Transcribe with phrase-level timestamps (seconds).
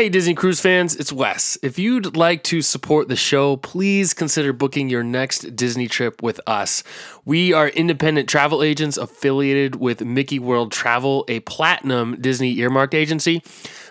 [0.00, 1.58] Hey, Disney Cruise fans, it's Wes.
[1.62, 6.40] If you'd like to support the show, please consider booking your next Disney trip with
[6.46, 6.82] us.
[7.26, 13.42] We are independent travel agents affiliated with Mickey World Travel, a platinum Disney earmarked agency.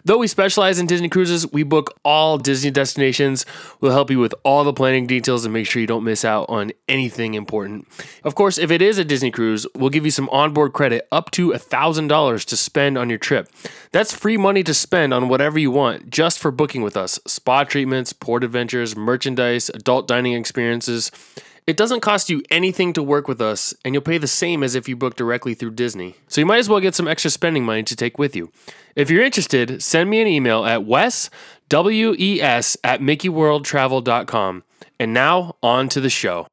[0.03, 3.45] Though we specialize in Disney cruises, we book all Disney destinations.
[3.79, 6.49] We'll help you with all the planning details and make sure you don't miss out
[6.49, 7.87] on anything important.
[8.23, 11.29] Of course, if it is a Disney cruise, we'll give you some onboard credit up
[11.31, 13.49] to $1,000 to spend on your trip.
[13.91, 17.63] That's free money to spend on whatever you want just for booking with us spa
[17.63, 21.11] treatments, port adventures, merchandise, adult dining experiences.
[21.67, 24.73] It doesn't cost you anything to work with us, and you'll pay the same as
[24.73, 26.15] if you book directly through Disney.
[26.27, 28.51] So you might as well get some extra spending money to take with you.
[28.95, 31.29] If you're interested, send me an email at wes,
[31.69, 34.63] W-E-S, at mickeyworldtravel.com.
[34.99, 36.47] And now, on to the show.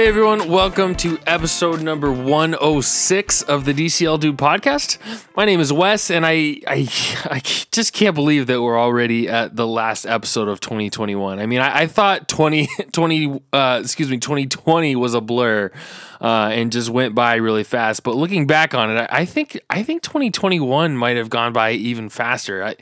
[0.00, 4.96] Hey everyone, welcome to episode number 106 of the DCL Dude podcast.
[5.36, 6.88] My name is Wes, and I, I,
[7.24, 11.38] I just can't believe that we're already at the last episode of 2021.
[11.38, 15.70] I mean, I, I thought 2020, uh, excuse me, 2020 was a blur
[16.18, 18.02] uh, and just went by really fast.
[18.02, 21.72] But looking back on it, I, I think I think 2021 might have gone by
[21.72, 22.64] even faster.
[22.64, 22.76] I,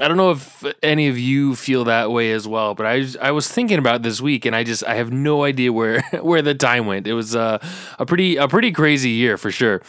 [0.00, 3.30] I don't know if any of you feel that way as well, but I I
[3.30, 6.54] was thinking about this week, and I just I have no idea where where the
[6.54, 7.06] time went.
[7.06, 7.58] It was uh,
[7.98, 9.82] a pretty a pretty crazy year for sure.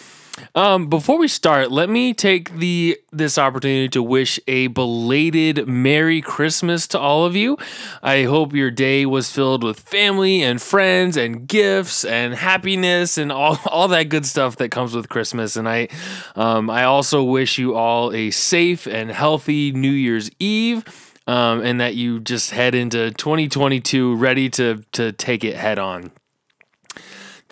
[0.56, 6.22] Um, before we start, let me take the this opportunity to wish a belated Merry
[6.22, 7.58] Christmas to all of you.
[8.02, 13.31] I hope your day was filled with family and friends and gifts and happiness and
[13.31, 15.56] all, all that good stuff that comes with Christmas.
[15.56, 15.90] And I
[16.36, 20.84] um, I also wish you all a safe and healthy New Year's Eve.
[21.25, 26.12] Um, and that you just head into 2022 ready to to take it head on.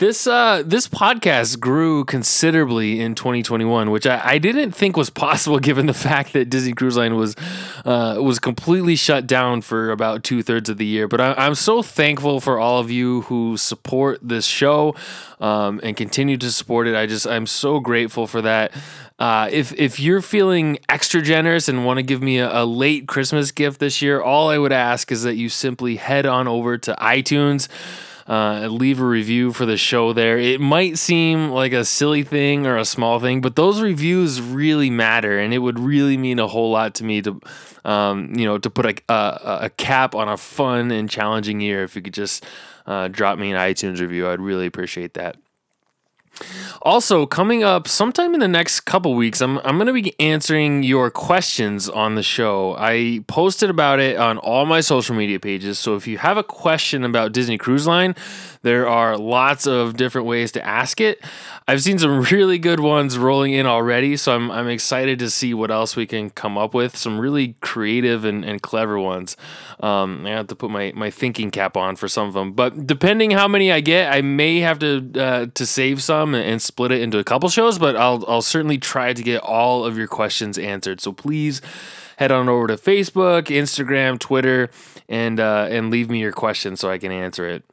[0.02, 5.60] This uh, this podcast grew considerably in 2021, which I, I, didn't think was possible
[5.60, 7.36] given the fact that Disney Cruise Line was
[7.86, 11.08] uh, was completely shut down for about two thirds of the year.
[11.08, 14.96] But I, am so thankful for all of you who support this show
[15.40, 16.96] um, and continue to support it.
[16.96, 18.72] I just I'm so grateful for that.
[19.20, 23.08] Uh, if if you're feeling extra generous and want to give me a, a, late
[23.08, 26.80] Christmas gift this year, all I would ask is that you simply head on over
[26.80, 27.68] to iTunes
[28.28, 30.38] uh, leave a review for the show there.
[30.38, 34.90] It might seem like a silly thing or a small thing, but those reviews really
[34.90, 37.40] matter, and it would really mean a whole lot to me to,
[37.86, 41.84] um, you know, to put a, a, a, cap on a fun and challenging year.
[41.84, 42.46] If you could just
[42.86, 45.38] uh, drop me an iTunes review, I'd really appreciate that.
[46.82, 50.84] Also, coming up sometime in the next couple weeks, I'm, I'm going to be answering
[50.84, 52.76] your questions on the show.
[52.78, 55.78] I posted about it on all my social media pages.
[55.78, 58.16] So if you have a question about Disney Cruise Line,
[58.64, 61.24] there are lots of different ways to ask it.
[61.68, 65.54] I've seen some really good ones rolling in already, so I'm, I'm excited to see
[65.54, 66.96] what else we can come up with.
[66.96, 69.36] Some really creative and, and clever ones.
[69.80, 72.86] Um, I have to put my, my thinking cap on for some of them, but
[72.86, 76.92] depending how many I get, I may have to uh, to save some and, split
[76.92, 77.80] it into a couple shows.
[77.80, 81.02] But I'll I'll certainly try to get all of your questions answered.
[81.02, 81.62] So please
[82.18, 84.70] head on over to Facebook, Instagram, Twitter,
[85.10, 87.64] and uh, and leave me your question so I can answer it.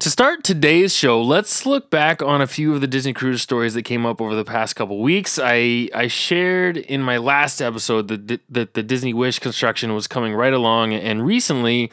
[0.00, 3.74] To start today's show, let's look back on a few of the Disney Cruise stories
[3.74, 5.38] that came up over the past couple weeks.
[5.40, 10.34] I, I shared in my last episode that, that the Disney Wish construction was coming
[10.34, 11.92] right along, and recently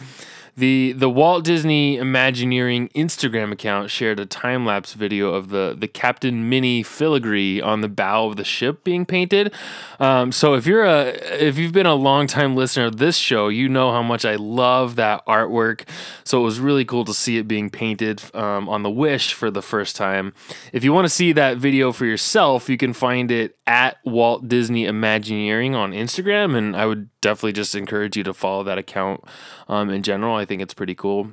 [0.56, 5.88] the the Walt Disney Imagineering Instagram account shared a time lapse video of the the
[5.88, 9.54] Captain Minnie filigree on the bow of the ship being painted.
[10.00, 11.10] Um, so if you're a
[11.42, 14.36] if you've been a long time listener of this show, you know how much I
[14.36, 15.88] love that artwork.
[16.24, 19.52] So it was really cool to see it being painted um, on the Wish for
[19.52, 20.34] the first time.
[20.74, 24.48] If you want to see that video for yourself, you can find it at Walt
[24.48, 29.24] Disney Imagineering on Instagram, and I would definitely just encourage you to follow that account
[29.68, 30.36] um, in general.
[30.36, 31.32] I think it's pretty cool.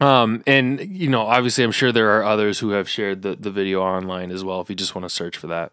[0.00, 3.50] Um, and you know, obviously, I'm sure there are others who have shared the, the
[3.50, 4.60] video online as well.
[4.60, 5.72] If you just want to search for that.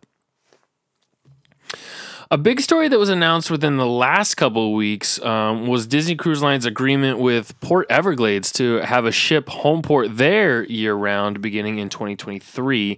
[2.31, 6.15] A big story that was announced within the last couple of weeks um, was Disney
[6.15, 11.39] Cruise Line's agreement with Port Everglades to have a ship home port there year round
[11.39, 12.97] beginning in 2023.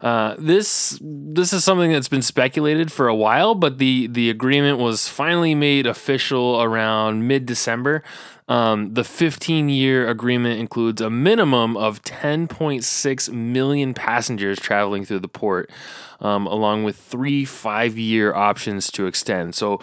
[0.00, 4.78] Uh, this this is something that's been speculated for a while, but the the agreement
[4.78, 8.02] was finally made official around mid December.
[8.50, 15.28] Um, the 15 year agreement includes a minimum of 10.6 million passengers traveling through the
[15.28, 15.70] port,
[16.18, 19.54] um, along with three five year options to extend.
[19.54, 19.80] So,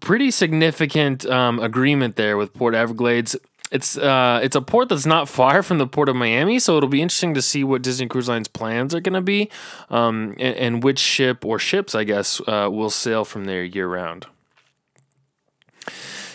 [0.00, 3.36] pretty significant um, agreement there with Port Everglades.
[3.70, 6.88] It's uh, it's a port that's not far from the port of Miami, so it'll
[6.88, 9.50] be interesting to see what Disney Cruise Line's plans are going to be,
[9.90, 13.86] um, and, and, which ship or ships, I guess, uh, will sail from there year
[13.86, 14.26] round.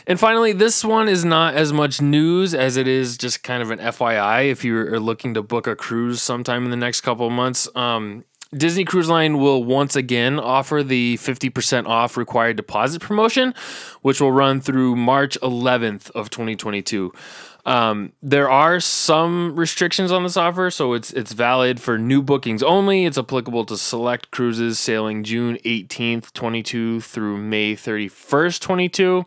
[0.05, 3.71] And finally, this one is not as much news as it is just kind of
[3.71, 7.31] an FYI if you're looking to book a cruise sometime in the next couple of
[7.31, 7.69] months.
[7.73, 13.53] Um, Disney Cruise Line will once again offer the 50% off required deposit promotion,
[14.01, 17.11] which will run through March 11th of 2022.
[17.65, 22.61] Um, there are some restrictions on this offer, so it's it's valid for new bookings
[22.61, 23.05] only.
[23.05, 29.25] It's applicable to select cruises sailing June 18th, 22 through May 31st, 22.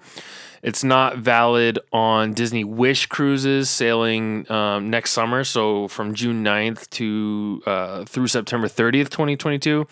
[0.67, 6.91] It's not valid on Disney Wish cruises sailing um, next summer, so from June 9th
[6.91, 9.87] to uh, through September 30th, 2022,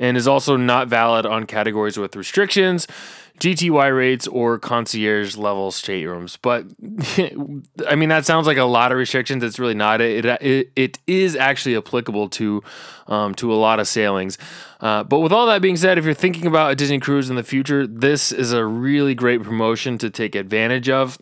[0.00, 2.88] and is also not valid on categories with restrictions
[3.38, 6.36] GTY rates or concierge level staterooms.
[6.36, 6.66] But
[7.88, 9.42] I mean, that sounds like a lot of restrictions.
[9.44, 10.00] It's really not.
[10.00, 12.62] It it, it is actually applicable to
[13.08, 14.38] um, to a lot of sailings.
[14.80, 17.36] Uh, but with all that being said, if you're thinking about a Disney cruise in
[17.36, 21.18] the future, this is a really great promotion to take advantage of.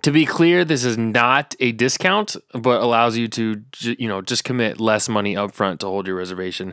[0.00, 4.42] To be clear, this is not a discount, but allows you to you know just
[4.42, 6.72] commit less money upfront to hold your reservation.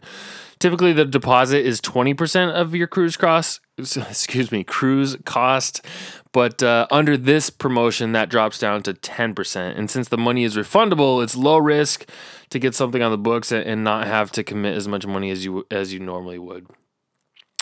[0.60, 3.62] Typically, the deposit is 20% of your cruise cost.
[3.78, 5.86] Excuse me, cruise cost.
[6.34, 9.78] But uh, under this promotion, that drops down to 10%.
[9.78, 12.10] And since the money is refundable, it's low risk
[12.50, 15.46] to get something on the books and not have to commit as much money as
[15.46, 16.68] you as you normally would.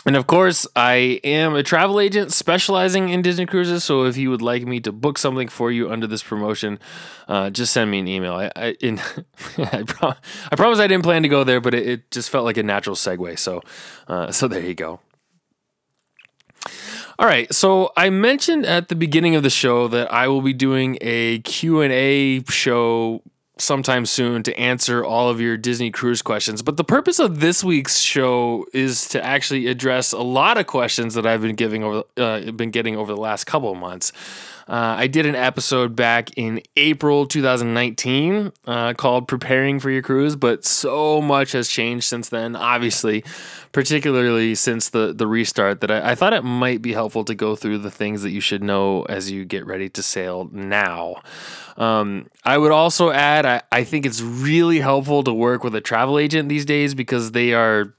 [0.06, 3.84] And of course, I am a travel agent specializing in Disney cruises.
[3.84, 6.78] So if you would like me to book something for you under this promotion,
[7.26, 8.34] uh, just send me an email.
[8.34, 8.98] I I, in,
[9.58, 9.84] I,
[10.50, 12.62] I, promise I didn't plan to go there, but it, it just felt like a
[12.62, 13.38] natural segue.
[13.38, 13.62] So
[14.06, 15.00] uh, so there you go.
[17.20, 20.52] All right, so I mentioned at the beginning of the show that I will be
[20.52, 23.22] doing a Q&A show
[23.60, 26.62] sometime soon to answer all of your Disney cruise questions.
[26.62, 31.14] But the purpose of this week's show is to actually address a lot of questions
[31.14, 34.12] that I've been giving over uh, been getting over the last couple of months.
[34.68, 40.36] Uh, I did an episode back in April 2019 uh, called Preparing for Your Cruise,
[40.36, 43.24] but so much has changed since then, obviously,
[43.72, 47.56] particularly since the, the restart, that I, I thought it might be helpful to go
[47.56, 51.22] through the things that you should know as you get ready to sail now.
[51.78, 55.82] Um, I would also add, I, I think it's really helpful to work with a
[55.82, 57.92] travel agent these days because they are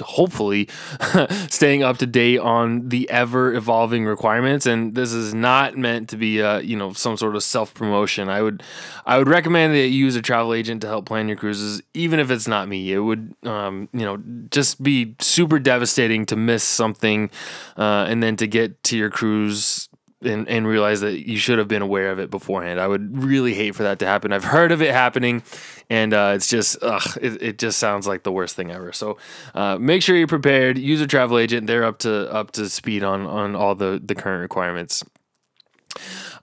[0.00, 0.68] hopefully
[1.48, 4.64] staying up to date on the ever evolving requirements.
[4.64, 8.28] And this is not meant to be, a, you know, some sort of self promotion.
[8.28, 8.62] I would,
[9.06, 12.20] I would recommend that you use a travel agent to help plan your cruises, even
[12.20, 12.92] if it's not me.
[12.92, 14.22] It would, um, you know,
[14.52, 17.28] just be super devastating to miss something,
[17.76, 19.88] uh, and then to get to your cruise
[20.22, 22.80] and, and realize that you should have been aware of it beforehand.
[22.80, 24.32] I would really hate for that to happen.
[24.32, 25.42] I've heard of it happening,
[25.90, 28.92] and uh, it's just ugh, it, it just sounds like the worst thing ever.
[28.92, 29.18] So
[29.54, 30.78] uh, make sure you're prepared.
[30.78, 34.14] Use a travel agent; they're up to up to speed on on all the the
[34.14, 35.04] current requirements.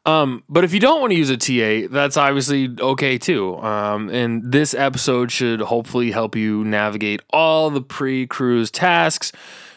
[0.06, 3.58] Um, but if you don't want to use a TA, that's obviously okay too.
[3.60, 9.32] Um, and this episode should hopefully help you navigate all the pre-cruise tasks,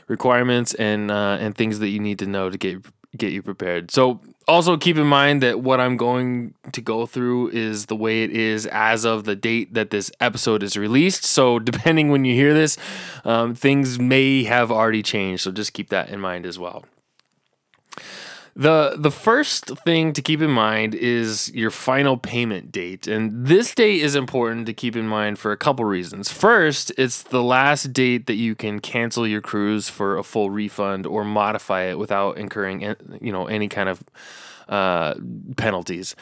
[0.09, 2.85] requirements, and uh, and things that you need to know to get
[3.17, 3.91] get you prepared.
[3.91, 8.23] So also keep in mind that what I'm going to go through is the way
[8.23, 11.25] it is as of the date that this episode is released.
[11.25, 12.77] So depending when you hear this,
[13.25, 15.43] um, things may have already changed.
[15.43, 16.85] So just keep that in mind as well.
[18.59, 23.07] The the first thing to keep in mind is your final payment date.
[23.07, 26.33] And this date is important to keep in mind for a couple reasons.
[26.33, 31.07] First, it's the last date that you can cancel your cruise for a full refund
[31.07, 32.81] or modify it without incurring
[33.21, 34.03] you know any kind of
[34.71, 35.15] uh,
[35.59, 36.17] penalties.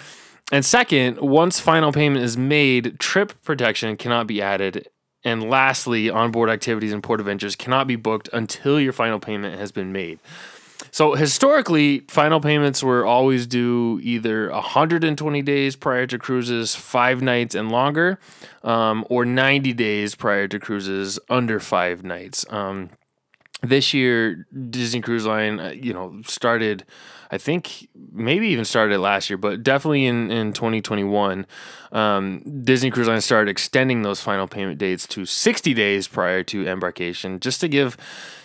[0.50, 4.88] And second, once final payment is made, trip protection cannot be added
[5.24, 9.72] and lastly, onboard activities and port adventures cannot be booked until your final payment has
[9.72, 10.18] been made.
[10.90, 17.54] So historically, final payments were always due either 120 days prior to cruises, five nights
[17.54, 18.18] and longer,
[18.62, 22.44] um, or 90 days prior to cruises under five nights.
[22.48, 22.90] Um,
[23.68, 26.84] this year Disney Cruise Line, uh, you know, started.
[27.30, 31.46] I think maybe even started last year, but definitely in, in 2021,
[31.90, 36.68] um, Disney Cruise Line started extending those final payment dates to 60 days prior to
[36.68, 37.96] embarkation, just to give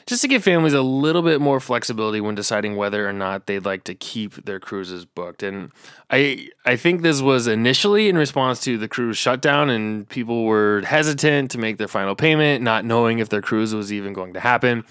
[0.09, 3.63] just to give families a little bit more flexibility when deciding whether or not they'd
[3.63, 5.43] like to keep their cruises booked.
[5.43, 5.71] And
[6.09, 10.81] I I think this was initially in response to the cruise shutdown and people were
[10.81, 14.39] hesitant to make their final payment, not knowing if their cruise was even going to
[14.39, 14.83] happen.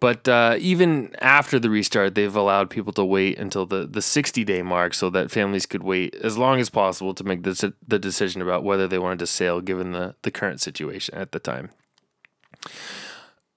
[0.00, 4.44] But uh, even after the restart, they've allowed people to wait until the, the 60
[4.44, 7.98] day mark so that families could wait as long as possible to make the, the
[7.98, 11.68] decision about whether they wanted to sail given the, the current situation at the time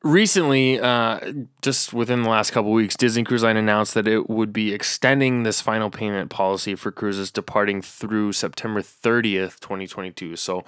[0.04, 4.54] recently, uh, just within the last couple weeks, Disney Cruise Line announced that it would
[4.54, 10.36] be extending this final payment policy for cruises departing through September 30th, 2022.
[10.36, 10.64] So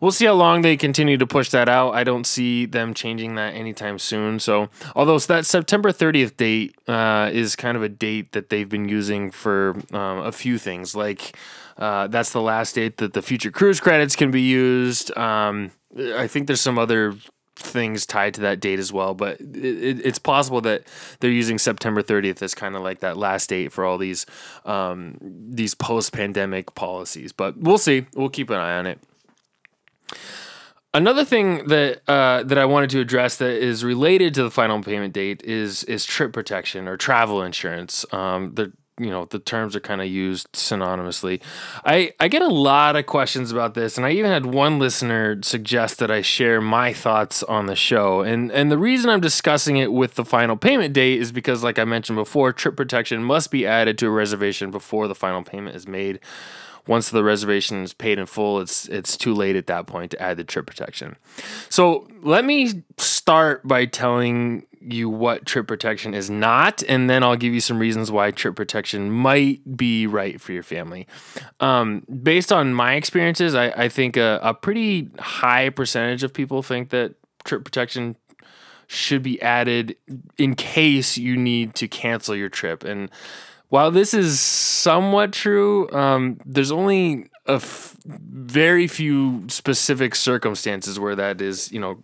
[0.00, 1.94] we'll see how long they continue to push that out.
[1.94, 4.40] I don't see them changing that anytime soon.
[4.40, 8.88] So, although that September 30th date uh, is kind of a date that they've been
[8.88, 11.36] using for um, a few things, like
[11.78, 15.16] uh, that's the last date that the future cruise credits can be used.
[15.16, 17.14] Um, I think there's some other
[17.56, 19.14] things tied to that date as well.
[19.14, 20.84] But it, it's possible that
[21.20, 24.26] they're using September 30th as kind of like that last date for all these
[24.64, 27.32] um, these post pandemic policies.
[27.32, 28.06] But we'll see.
[28.14, 28.98] We'll keep an eye on it.
[30.94, 34.82] Another thing that uh, that I wanted to address that is related to the final
[34.82, 38.04] payment date is is trip protection or travel insurance.
[38.12, 41.40] Um, the you know the terms are kind of used synonymously.
[41.84, 45.40] I I get a lot of questions about this, and I even had one listener
[45.42, 48.20] suggest that I share my thoughts on the show.
[48.20, 51.78] And and the reason I'm discussing it with the final payment date is because, like
[51.78, 55.76] I mentioned before, trip protection must be added to a reservation before the final payment
[55.76, 56.20] is made
[56.86, 60.20] once the reservation is paid in full, it's it's too late at that point to
[60.20, 61.16] add the trip protection.
[61.68, 67.36] So let me start by telling you what trip protection is not, and then I'll
[67.36, 71.06] give you some reasons why trip protection might be right for your family.
[71.60, 76.62] Um, based on my experiences, I, I think a, a pretty high percentage of people
[76.62, 78.16] think that trip protection
[78.86, 79.96] should be added
[80.36, 82.84] in case you need to cancel your trip.
[82.84, 83.10] And
[83.68, 91.16] while this is somewhat true, um, there's only a f- very few specific circumstances where
[91.16, 92.00] that is, you know,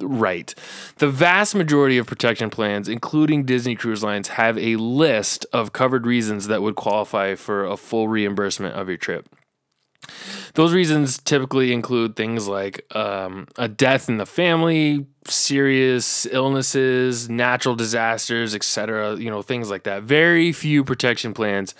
[0.00, 0.54] right.
[0.98, 6.06] The vast majority of protection plans, including Disney Cruise Lines, have a list of covered
[6.06, 9.28] reasons that would qualify for a full reimbursement of your trip.
[10.54, 17.76] Those reasons typically include things like um, a death in the family, serious illnesses, natural
[17.76, 19.16] disasters, etc.
[19.16, 20.02] You know, things like that.
[20.02, 21.74] Very few protection plans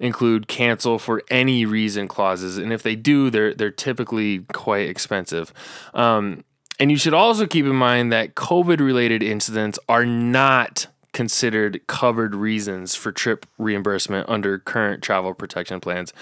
[0.00, 5.52] include cancel for any reason clauses, and if they do, they're they're typically quite expensive.
[5.94, 6.44] Um,
[6.80, 12.34] and you should also keep in mind that COVID related incidents are not considered covered
[12.34, 16.12] reasons for trip reimbursement under current travel protection plans,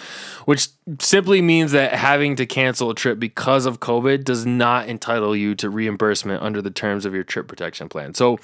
[0.44, 0.68] which
[1.00, 5.54] simply means that having to cancel a trip because of COVID does not entitle you
[5.56, 8.14] to reimbursement under the terms of your trip protection plan.
[8.14, 8.38] So,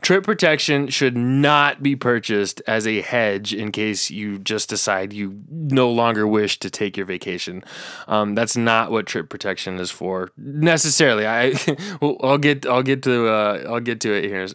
[0.00, 5.42] trip protection should not be purchased as a hedge in case you just decide you
[5.48, 7.62] no longer wish to take your vacation.
[8.08, 11.26] Um, that's not what trip protection is for necessarily.
[11.26, 11.54] I,
[12.02, 14.48] I'll get, I'll get to, uh, I'll get to it here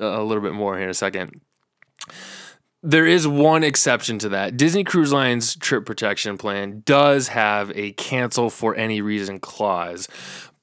[0.00, 1.40] a little bit more here in a second
[2.86, 4.56] there is one exception to that.
[4.56, 10.08] Disney Cruise Line's trip protection plan does have a cancel for any reason clause.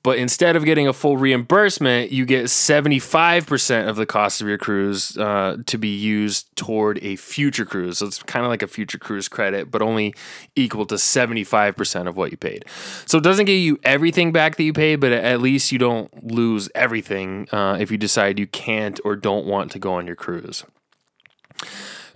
[0.03, 4.57] But instead of getting a full reimbursement, you get 75% of the cost of your
[4.57, 7.99] cruise uh, to be used toward a future cruise.
[7.99, 10.13] So it's kind of like a future cruise credit, but only
[10.57, 12.65] equal to 75% of what you paid.
[13.05, 16.31] So it doesn't give you everything back that you paid, but at least you don't
[16.31, 20.17] lose everything uh, if you decide you can't or don't want to go on your
[20.17, 20.65] cruise.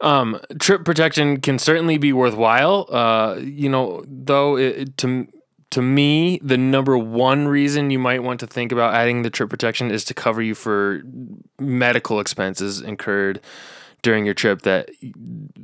[0.02, 2.86] Um, trip protection can certainly be worthwhile.
[2.90, 5.28] Uh, you know, though it, to
[5.72, 9.50] to me, the number one reason you might want to think about adding the trip
[9.50, 11.02] protection is to cover you for
[11.60, 13.42] medical expenses incurred
[14.02, 14.90] during your trip that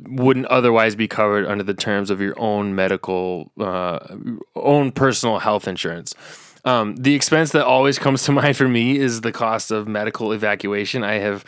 [0.08, 4.00] wouldn't otherwise be covered under the terms of your own medical, uh,
[4.56, 6.14] own personal health insurance.
[6.66, 10.32] Um, the expense that always comes to mind for me is the cost of medical
[10.34, 11.04] evacuation.
[11.04, 11.46] I have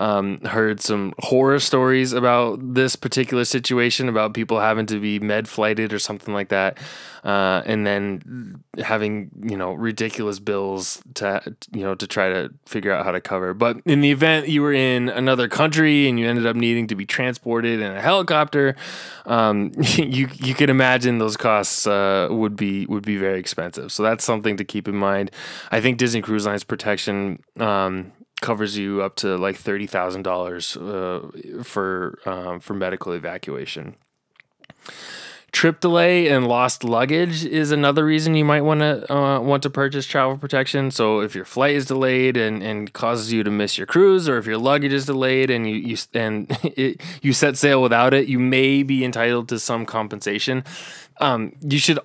[0.00, 5.46] um, heard some horror stories about this particular situation about people having to be med
[5.46, 6.78] flighted or something like that,
[7.22, 12.90] uh, and then having you know ridiculous bills to you know to try to figure
[12.92, 13.52] out how to cover.
[13.52, 16.94] But in the event you were in another country and you ended up needing to
[16.94, 18.76] be transported in a helicopter,
[19.26, 23.92] um, you you can imagine those costs uh, would be would be very expensive.
[23.92, 25.30] So that's something to keep in mind.
[25.70, 27.42] I think Disney Cruise Line's protection.
[27.58, 30.72] Um, covers you up to like thirty thousand uh, dollars
[31.62, 33.96] for um, for medical evacuation.
[35.52, 39.70] Trip delay and lost luggage is another reason you might want to uh, want to
[39.70, 40.92] purchase travel protection.
[40.92, 44.38] So if your flight is delayed and, and causes you to miss your cruise, or
[44.38, 48.28] if your luggage is delayed and you, you and it, you set sail without it,
[48.28, 50.62] you may be entitled to some compensation.
[51.20, 51.98] Um, you should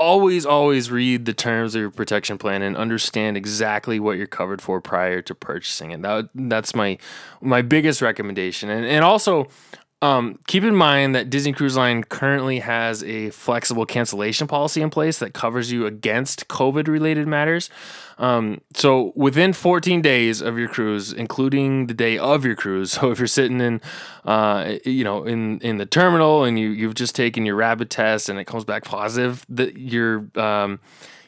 [0.00, 4.62] always always read the terms of your protection plan and understand exactly what you're covered
[4.62, 6.00] for prior to purchasing it.
[6.02, 6.98] That that's my
[7.42, 8.70] my biggest recommendation.
[8.70, 9.48] And and also
[10.02, 14.88] um, keep in mind that Disney Cruise Line currently has a flexible cancellation policy in
[14.88, 17.68] place that covers you against COVID related matters.
[18.16, 23.10] Um, so within 14 days of your cruise, including the day of your cruise, so
[23.10, 23.82] if you're sitting in,
[24.24, 28.30] uh, you know, in in the terminal and you you've just taken your rapid test
[28.30, 30.80] and it comes back positive, that your um,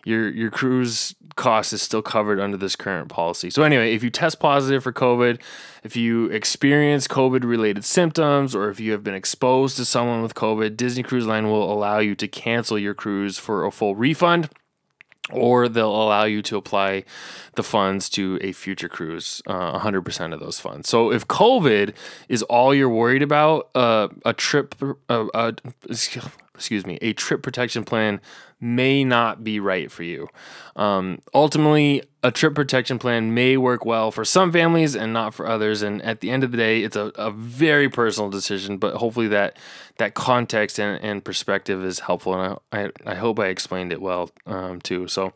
[0.05, 3.51] your your cruise cost is still covered under this current policy.
[3.51, 5.41] So anyway, if you test positive for COVID,
[5.83, 10.35] if you experience COVID related symptoms or if you have been exposed to someone with
[10.35, 14.49] COVID, Disney Cruise Line will allow you to cancel your cruise for a full refund
[15.31, 17.05] or they'll allow you to apply
[17.55, 20.89] the funds to a future cruise, uh, 100% of those funds.
[20.89, 21.95] So if COVID
[22.29, 24.75] is all you're worried about, uh, a trip,
[25.09, 25.53] uh, uh
[26.55, 28.21] excuse me, a trip protection plan
[28.63, 30.29] may not be right for you.
[30.77, 35.49] Um, ultimately, a trip protection plan may work well for some families and not for
[35.49, 35.83] others.
[35.83, 39.29] And at the end of the day, it's a, a very personal decision, but hopefully
[39.29, 39.59] that
[39.99, 42.41] that context and, and perspective is helpful.
[42.41, 45.09] And I, I, I hope I explained it well um, too.
[45.09, 45.33] So,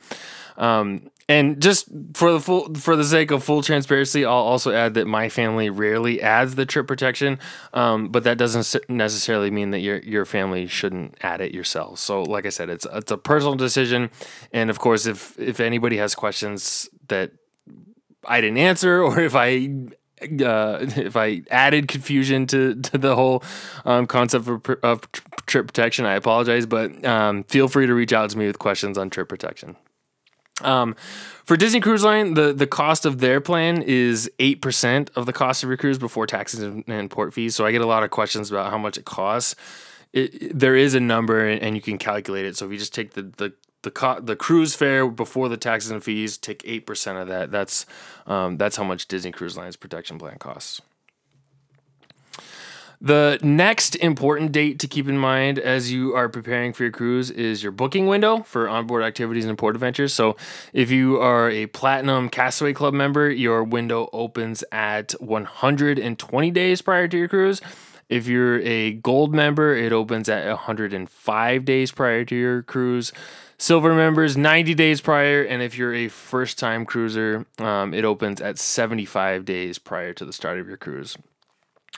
[0.56, 4.94] um, and just for the full for the sake of full transparency, I'll also add
[4.94, 7.40] that my family rarely adds the trip protection,
[7.74, 11.98] um, but that doesn't necessarily mean that your your family shouldn't add it yourself.
[11.98, 14.10] So, like I said, it's it's a personal decision,
[14.52, 17.32] and of course, if if anybody has questions that
[18.24, 19.70] I didn't answer, or if I
[20.22, 23.42] uh, if I added confusion to, to the whole
[23.84, 25.00] um, concept of, of
[25.46, 26.66] trip protection, I apologize.
[26.66, 29.76] But um, feel free to reach out to me with questions on trip protection.
[30.62, 30.96] Um,
[31.44, 35.62] for Disney Cruise Line, the, the cost of their plan is 8% of the cost
[35.62, 37.54] of your cruise before taxes and, and port fees.
[37.54, 39.54] So I get a lot of questions about how much it costs.
[40.16, 42.56] It, there is a number and you can calculate it.
[42.56, 45.90] So if you just take the, the, the, co- the cruise fare before the taxes
[45.90, 47.50] and fees, take 8% of that.
[47.50, 47.84] That's,
[48.26, 50.80] um, that's how much Disney Cruise Line's protection plan costs.
[53.00, 57.30] The next important date to keep in mind as you are preparing for your cruise
[57.30, 60.14] is your booking window for onboard activities and port adventures.
[60.14, 60.36] So,
[60.72, 67.06] if you are a Platinum Castaway Club member, your window opens at 120 days prior
[67.06, 67.60] to your cruise.
[68.08, 73.12] If you're a gold member, it opens at 105 days prior to your cruise.
[73.58, 78.40] Silver members 90 days prior, and if you're a first time cruiser, um, it opens
[78.40, 81.16] at 75 days prior to the start of your cruise.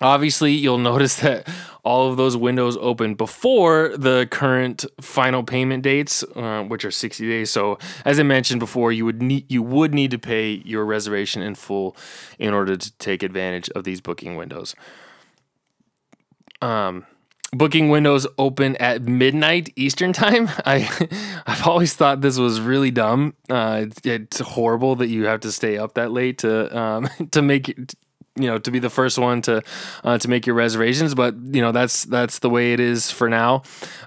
[0.01, 1.49] Obviously, you'll notice that
[1.83, 7.29] all of those windows open before the current final payment dates, uh, which are 60
[7.29, 7.51] days.
[7.51, 11.43] So, as I mentioned before, you would need you would need to pay your reservation
[11.43, 11.97] in full
[12.39, 14.75] in order to take advantage of these booking windows.
[16.61, 17.07] Um,
[17.53, 20.49] booking windows open at midnight Eastern time.
[20.67, 20.89] I
[21.47, 23.35] I've always thought this was really dumb.
[23.49, 27.43] Uh, it's, it's horrible that you have to stay up that late to um, to
[27.43, 27.75] make
[28.39, 29.63] you know to be the first one to
[30.05, 33.29] uh, to make your reservations but you know that's that's the way it is for
[33.29, 33.63] now.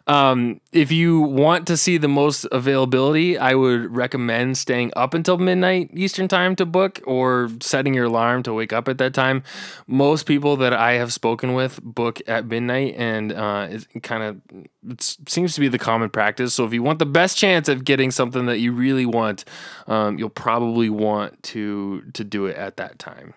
[0.07, 5.37] Um, if you want to see the most availability i would recommend staying up until
[5.37, 9.43] midnight eastern time to book or setting your alarm to wake up at that time.
[9.87, 14.41] Most people that i have spoken with book at midnight and uh, it kind of
[14.87, 16.53] it seems to be the common practice.
[16.53, 19.45] So if you want the best chance of getting something that you really want
[19.87, 23.33] um, you'll probably want to to do it at that time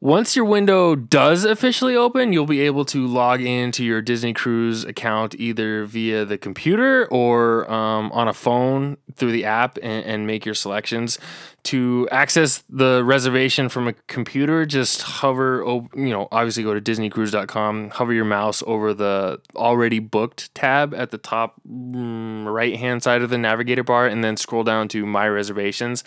[0.00, 4.84] once your window does officially open, you'll be able to log into your Disney Cruise
[4.84, 10.26] account either via the computer or um, on a phone through the app and, and,
[10.26, 11.18] make your selections.
[11.64, 17.90] To access the reservation from a computer, just hover, you know, obviously go to DisneyCruise.com,
[17.90, 23.22] hover your mouse over the already booked tab at the top mm, right hand side
[23.22, 26.04] of the navigator bar, and then scroll down to My Reservations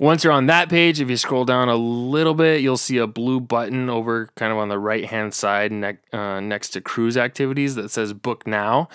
[0.00, 3.06] once you're on that page, if you scroll down a little bit, you'll see a
[3.06, 7.18] blue button over kind of on the right hand side ne- uh, next to cruise
[7.18, 8.88] activities that says book now.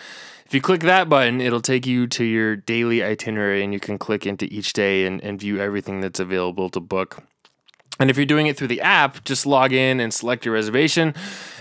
[0.47, 3.99] If you click that button, it'll take you to your daily itinerary and you can
[3.99, 7.21] click into each day and, and view everything that's available to book.
[7.99, 11.13] And if you're doing it through the app, just log in and select your reservation,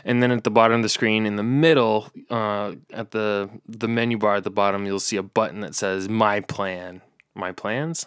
[0.07, 3.87] and then at the bottom of the screen, in the middle, uh, at the the
[3.87, 7.03] menu bar at the bottom, you'll see a button that says "My Plan."
[7.35, 8.07] My plans.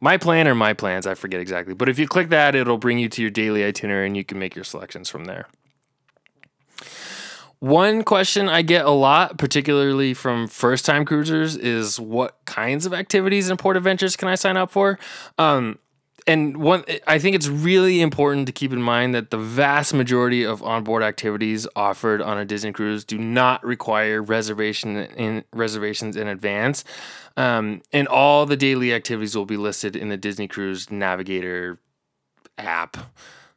[0.00, 1.74] My plan or my plans, I forget exactly.
[1.74, 4.38] But if you click that, it'll bring you to your daily itinerary and you can
[4.38, 5.46] make your selections from there.
[7.60, 12.94] One question I get a lot, particularly from first time cruisers, is what kinds of
[12.94, 14.98] activities and port adventures can I sign up for?
[15.36, 15.78] Um,
[16.26, 20.44] and one i think it's really important to keep in mind that the vast majority
[20.44, 26.28] of onboard activities offered on a disney cruise do not require reservation in reservations in
[26.28, 26.84] advance.
[27.36, 31.78] Um, and all the daily activities will be listed in the disney cruise navigator
[32.58, 32.96] app.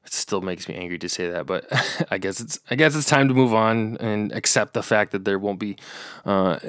[0.05, 1.65] It still makes me angry to say that, but
[2.11, 5.25] I guess it's I guess it's time to move on and accept the fact that
[5.25, 5.77] there won't be
[6.25, 6.59] uh,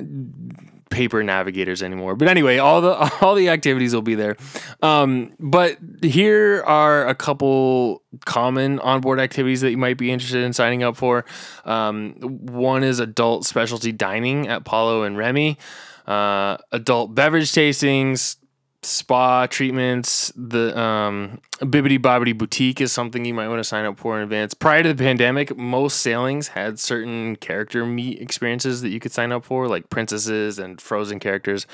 [0.90, 2.14] paper navigators anymore.
[2.14, 4.36] But anyway, all the all the activities will be there.
[4.82, 10.52] Um, but here are a couple common onboard activities that you might be interested in
[10.52, 11.24] signing up for.
[11.64, 15.58] Um, one is adult specialty dining at Palo and Remy.
[16.06, 18.36] Uh, adult beverage tastings,
[18.84, 23.98] spa treatments, the um, Bibbidi Bobbidi Boutique is something you might want to sign up
[23.98, 24.54] for in advance.
[24.54, 29.32] Prior to the pandemic, most sailings had certain character meet experiences that you could sign
[29.32, 31.66] up for, like princesses and frozen characters,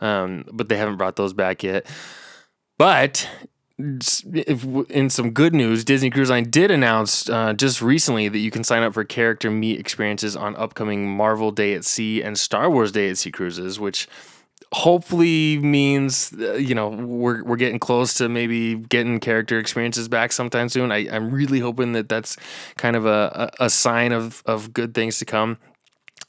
[0.00, 1.86] um, but they haven't brought those back yet.
[2.78, 3.28] But
[3.78, 8.50] if, in some good news, Disney Cruise Line did announce uh, just recently that you
[8.50, 12.70] can sign up for character meet experiences on upcoming Marvel Day at Sea and Star
[12.70, 14.08] Wars Day at Sea cruises, which
[14.72, 20.32] hopefully means uh, you know we're we're getting close to maybe getting character experiences back
[20.32, 20.92] sometime soon.
[20.92, 22.36] I, I'm really hoping that that's
[22.76, 25.58] kind of a, a, a sign of of good things to come.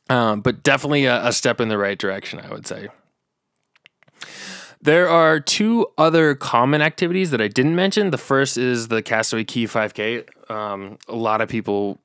[0.10, 2.90] Um, but definitely a, a step in the right direction, I would say.
[4.82, 8.12] There are two other common activities that I didn't mention.
[8.12, 10.52] The first is the Castaway Cay 5K.
[10.52, 12.00] Um, a lot of people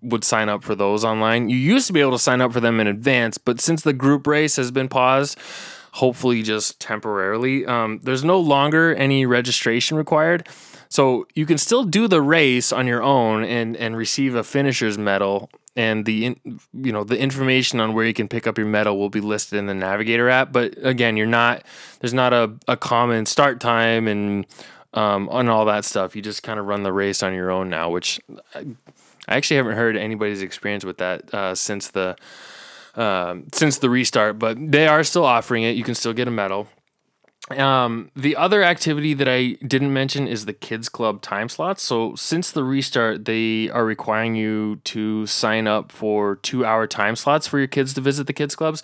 [0.00, 1.48] would sign up for those online.
[1.48, 3.92] You used to be able to sign up for them in advance, but since the
[3.92, 5.38] group race has been paused,
[5.92, 10.48] hopefully just temporarily, um, there's no longer any registration required.
[10.88, 14.98] So you can still do the race on your own and and receive a finisher's
[14.98, 15.48] medal.
[15.74, 18.98] And the in, you know the information on where you can pick up your medal
[18.98, 20.52] will be listed in the Navigator app.
[20.52, 21.62] But again, you're not
[22.00, 24.46] there's not a, a common start time and
[24.92, 26.14] um, on all that stuff.
[26.14, 28.20] You just kind of run the race on your own now, which
[28.54, 28.66] I
[29.36, 32.16] actually haven't heard anybody's experience with that uh, since the
[32.94, 35.76] um, since the restart, but they are still offering it.
[35.76, 36.68] You can still get a medal.
[37.50, 41.82] Um, the other activity that I didn't mention is the kids club time slots.
[41.82, 47.16] So since the restart, they are requiring you to sign up for two hour time
[47.16, 48.82] slots for your kids to visit the kids clubs.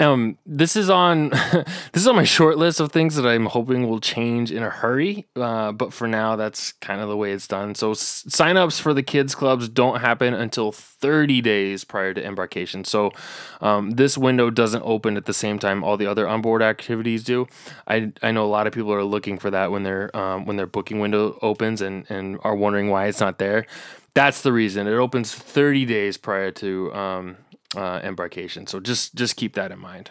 [0.00, 3.88] Um, this is on this is on my short list of things that I'm hoping
[3.88, 5.28] will change in a hurry.
[5.36, 7.74] Uh, but for now, that's kind of the way it's done.
[7.74, 12.84] So s- signups for the kids clubs don't happen until 30 days prior to embarkation.
[12.84, 13.12] So
[13.60, 17.46] um, this window doesn't open at the same time all the other onboard activities do.
[17.86, 20.56] I I know a lot of people are looking for that when their um, when
[20.56, 23.66] their booking window opens and and are wondering why it's not there.
[24.14, 24.86] That's the reason.
[24.86, 27.36] It opens 30 days prior to um,
[27.76, 28.66] uh, embarkation.
[28.66, 30.10] So just just keep that in mind.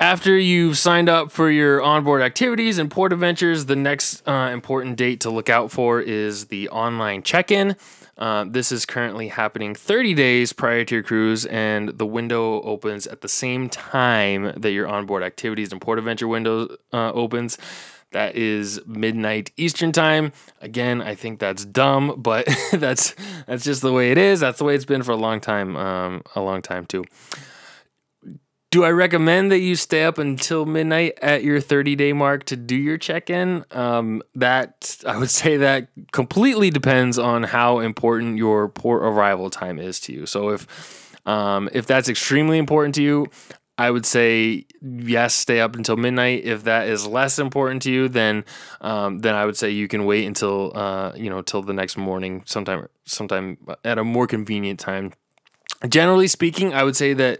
[0.00, 4.96] After you've signed up for your onboard activities and port adventures, the next uh, important
[4.96, 7.76] date to look out for is the online check in.
[8.16, 13.08] Uh, this is currently happening 30 days prior to your cruise, and the window opens
[13.08, 17.58] at the same time that your onboard activities and port adventure window uh, opens.
[18.12, 20.32] That is midnight Eastern time.
[20.62, 23.14] Again, I think that's dumb, but that's
[23.46, 24.40] that's just the way it is.
[24.40, 25.76] That's the way it's been for a long time.
[25.76, 27.04] Um, a long time too.
[28.70, 32.56] Do I recommend that you stay up until midnight at your 30 day mark to
[32.56, 33.64] do your check in?
[33.70, 39.78] Um, that I would say that completely depends on how important your port arrival time
[39.78, 40.26] is to you.
[40.26, 43.26] So if um, if that's extremely important to you,
[43.78, 46.44] I would say yes, stay up until midnight.
[46.44, 48.44] If that is less important to you, then
[48.80, 51.96] um, then I would say you can wait until uh, you know till the next
[51.96, 55.12] morning, sometime sometime at a more convenient time.
[55.88, 57.38] Generally speaking, I would say that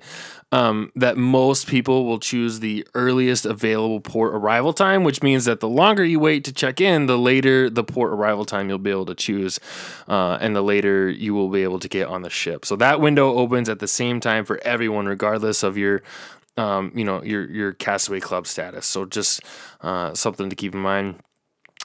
[0.51, 5.61] um, that most people will choose the earliest available port arrival time, which means that
[5.61, 8.91] the longer you wait to check in, the later the port arrival time you'll be
[8.91, 9.61] able to choose,
[10.09, 12.65] uh, and the later you will be able to get on the ship.
[12.65, 16.03] So that window opens at the same time for everyone, regardless of your,
[16.57, 18.87] um, you know, your your Castaway Club status.
[18.87, 19.43] So just
[19.83, 21.17] uh, something to keep in mind.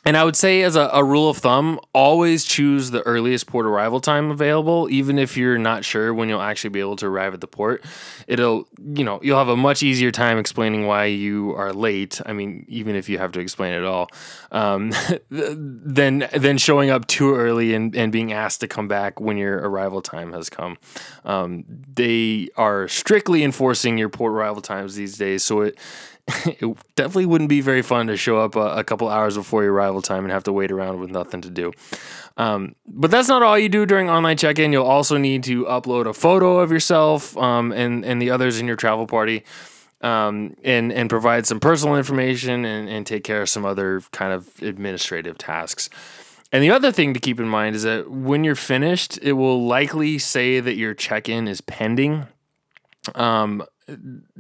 [0.06, 3.66] And I would say, as a, a, rule of thumb, always choose the earliest port
[3.66, 7.34] arrival time available, even if you're not sure when you'll actually be able to arrive
[7.34, 7.86] at the port.
[8.28, 12.20] It'll, you know, you'll have a much easier time explaining why you are late.
[12.26, 14.10] I mean, even if you have to explain it all,
[14.52, 14.92] um,
[15.30, 19.58] than than showing up too early and, and being asked to come back when your
[19.58, 20.78] arrival time has come.
[21.24, 21.63] Um,
[21.96, 25.80] they are strictly enforcing your port arrival times these days, so it
[26.46, 29.74] it definitely wouldn't be very fun to show up a, a, couple hours before your
[29.74, 31.74] arrival time and have to wait around with nothing to do.
[32.38, 34.72] Um, but that's not all you do during online check-in.
[34.72, 38.68] You'll also need to upload a photo of yourself um, and and the others in
[38.68, 39.44] your travel party.
[40.00, 44.34] Um, and and provide some personal information and, and take care of some other kind
[44.34, 45.90] of administrative tasks.
[46.52, 49.66] And the other thing to keep in mind is that when you're finished, it will
[49.66, 52.28] likely say that your check-in is pending.
[53.16, 53.64] Um,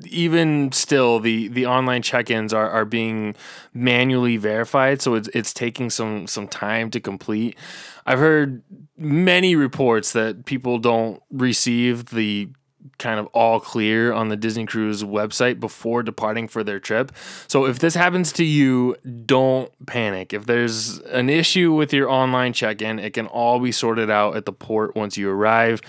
[0.05, 3.35] even still the the online check-ins are, are being
[3.73, 7.57] manually verified so it's it's taking some some time to complete
[8.05, 8.61] i've heard
[8.97, 12.49] many reports that people don't receive the
[12.97, 17.11] kind of all clear on the Disney Cruise website before departing for their trip.
[17.47, 20.33] So if this happens to you, don't panic.
[20.33, 24.45] If there's an issue with your online check-in, it can all be sorted out at
[24.45, 25.81] the port once you arrive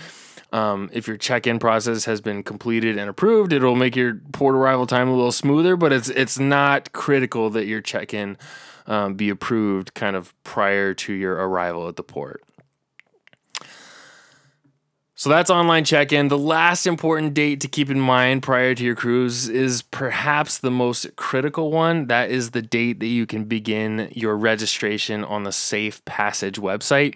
[0.55, 4.87] um, if your check-in process has been completed and approved, it'll make your port arrival
[4.87, 5.75] time a little smoother.
[5.75, 8.37] But it's it's not critical that your check-in
[8.87, 12.41] um, be approved kind of prior to your arrival at the port.
[15.17, 16.29] So that's online check in.
[16.29, 20.71] The last important date to keep in mind prior to your cruise is perhaps the
[20.71, 22.07] most critical one.
[22.07, 27.15] That is the date that you can begin your registration on the Safe Passage website.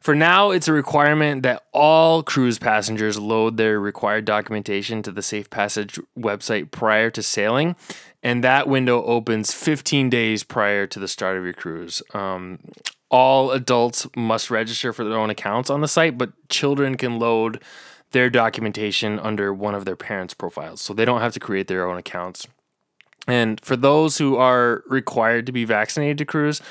[0.00, 5.20] For now, it's a requirement that all cruise passengers load their required documentation to the
[5.20, 7.76] Safe Passage website prior to sailing,
[8.22, 12.02] and that window opens 15 days prior to the start of your cruise.
[12.14, 12.60] Um,
[13.10, 17.62] all adults must register for their own accounts on the site, but children can load
[18.12, 21.86] their documentation under one of their parents' profiles, so they don't have to create their
[21.86, 22.46] own accounts.
[23.26, 26.62] And for those who are required to be vaccinated to cruise,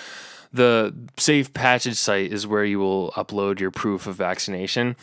[0.52, 4.96] the Safe Passage site is where you will upload your proof of vaccination.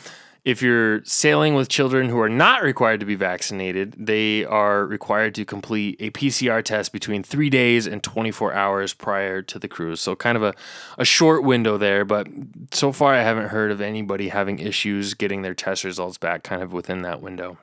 [0.43, 5.35] If you're sailing with children who are not required to be vaccinated, they are required
[5.35, 9.99] to complete a PCR test between three days and 24 hours prior to the cruise.
[9.99, 10.53] So, kind of a,
[10.97, 12.27] a short window there, but
[12.71, 16.61] so far I haven't heard of anybody having issues getting their test results back kind
[16.61, 17.57] of within that window.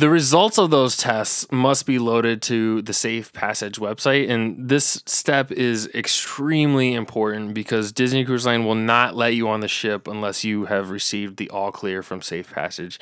[0.00, 4.30] The results of those tests must be loaded to the Safe Passage website.
[4.30, 9.60] And this step is extremely important because Disney Cruise Line will not let you on
[9.60, 12.98] the ship unless you have received the all clear from Safe Passage.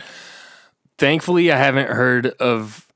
[0.98, 2.88] Thankfully, I haven't heard of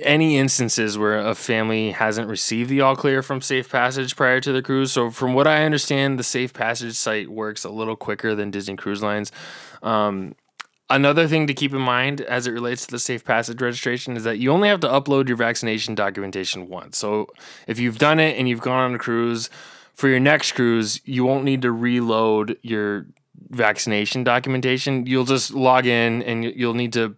[0.00, 4.52] any instances where a family hasn't received the all clear from Safe Passage prior to
[4.52, 4.92] the cruise.
[4.92, 8.76] So, from what I understand, the Safe Passage site works a little quicker than Disney
[8.76, 9.32] Cruise Lines.
[9.82, 10.36] Um,
[10.90, 14.24] Another thing to keep in mind as it relates to the safe passage registration is
[14.24, 16.98] that you only have to upload your vaccination documentation once.
[16.98, 17.28] So
[17.68, 19.48] if you've done it and you've gone on a cruise,
[19.94, 23.06] for your next cruise, you won't need to reload your
[23.50, 25.04] vaccination documentation.
[25.04, 27.16] You'll just log in and you'll need to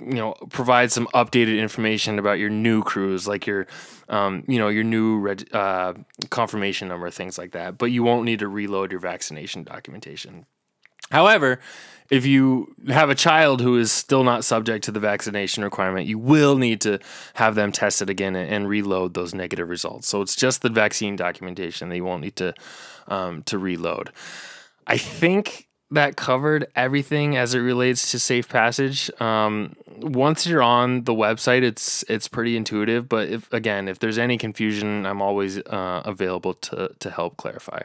[0.00, 3.66] you know provide some updated information about your new cruise like your
[4.08, 5.92] um, you know your new reg- uh,
[6.30, 10.46] confirmation number things like that but you won't need to reload your vaccination documentation
[11.10, 11.58] however
[12.10, 16.18] if you have a child who is still not subject to the vaccination requirement, you
[16.18, 16.98] will need to
[17.34, 20.08] have them tested again and, reload those negative results.
[20.08, 22.54] So it's just the vaccine documentation that you won't need to
[23.08, 24.10] um, to reload.
[24.86, 29.10] I think that covered everything as it relates to safe passage.
[29.20, 33.08] Um, once you're on the website, it's it's pretty intuitive.
[33.08, 37.82] But if again, if there's any confusion, I'm always uh, available to to help clarify.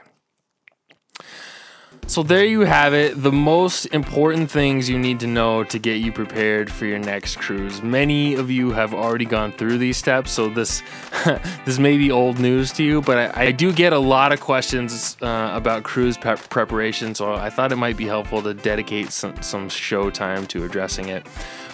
[2.10, 6.02] So there you have it, the most important things you need to know to get
[6.02, 7.84] you prepared for your next cruise.
[7.84, 10.82] Many of you have already gone through these steps, so this
[11.66, 14.40] this may be old news to you, but I, I do get a lot of
[14.40, 19.40] questions uh, about cruise preparation, so I thought it might be helpful to dedicate some,
[19.44, 21.28] some show time to addressing it.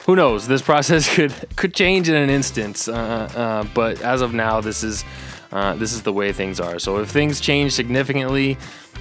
[0.06, 0.50] Who knows?
[0.50, 4.84] This process could could change in an instant, uh, uh, but as of now, this
[4.84, 5.06] is
[5.54, 6.78] uh, this is the way things are.
[6.80, 8.58] So if things change significantly,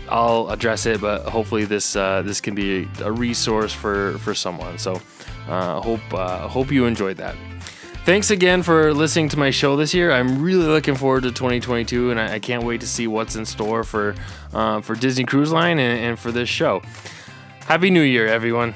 [0.09, 4.79] I'll address it, but hopefully this uh, this can be a resource for for someone.
[4.79, 5.01] So
[5.49, 7.35] uh, hope uh, hope you enjoyed that.
[8.05, 10.13] Thanks again for listening to my show this year.
[10.13, 13.47] I'm really looking forward to 2022, and I, I can't wait to see what's in
[13.47, 14.15] store for
[14.53, 16.83] uh, for Disney Cruise Line and, and for this show.
[17.61, 18.75] Happy New Year, everyone!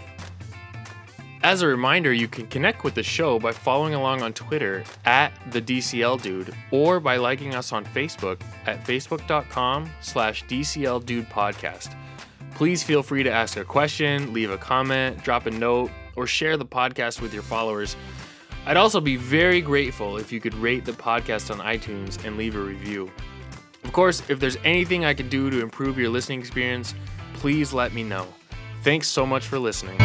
[1.43, 5.33] As a reminder, you can connect with the show by following along on Twitter at
[5.53, 11.95] the DCL Dude or by liking us on Facebook at facebook.com slash DCL Dude Podcast.
[12.55, 16.57] Please feel free to ask a question, leave a comment, drop a note, or share
[16.57, 17.95] the podcast with your followers.
[18.67, 22.57] I'd also be very grateful if you could rate the podcast on iTunes and leave
[22.57, 23.13] a review.
[23.85, 26.95] Of course, if there's anything I could do to improve your listening experience,
[27.35, 28.27] please let me know.
[28.83, 29.99] Thanks so much for listening.